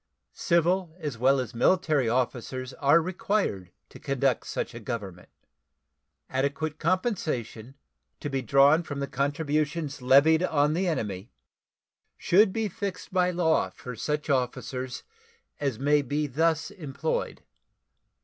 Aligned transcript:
Civil 0.33 0.95
as 0.97 1.19
well 1.19 1.39
as 1.39 1.53
military 1.53 2.09
officers 2.09 2.73
are 2.79 2.99
required 2.99 3.69
to 3.89 3.99
conduct 3.99 4.47
such 4.47 4.73
a 4.73 4.79
government. 4.79 5.29
Adequate 6.27 6.79
compensation, 6.79 7.75
to 8.19 8.27
be 8.27 8.41
drawn 8.41 8.81
from 8.81 9.05
contributions 9.05 10.01
levied 10.01 10.41
on 10.41 10.73
the 10.73 10.87
enemy, 10.87 11.29
should 12.17 12.51
be 12.51 12.67
fixed 12.67 13.13
by 13.13 13.29
law 13.29 13.69
for 13.69 13.95
such 13.95 14.27
officers 14.27 15.03
as 15.59 15.77
may 15.77 16.01
be 16.01 16.25
thus 16.25 16.71
employed. 16.71 17.43